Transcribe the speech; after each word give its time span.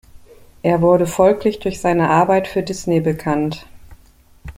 Er 0.63 0.81
wurde 0.81 1.05
folglich 1.05 1.59
durch 1.59 1.79
seine 1.79 2.09
Arbeit 2.09 2.47
für 2.47 2.63
Disney 2.63 3.01
bekannt. 3.01 3.67